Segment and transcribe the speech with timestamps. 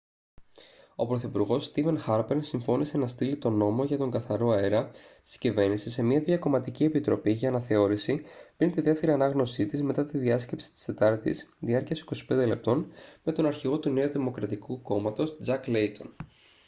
[0.95, 4.91] ο πρωθυπουργός στήβεν χάρπερ συμφώνησε να στείλει τον «νόμο για τον καθαρό αέρα»
[5.23, 8.21] της κυβέρνησης σε μια διακομματική επιτροπή για αναθεώρηση
[8.57, 12.91] πριν τη δεύτερη ανάγνωσή της μετά την διάσκεψη της τετάρτης διάρκειας 25 λεπτών
[13.23, 16.15] με τον αρχηγό του νέου δημοκρατικού κόμματος τζακ λέιτον